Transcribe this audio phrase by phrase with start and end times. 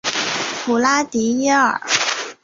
[0.65, 1.79] 普拉迪耶尔。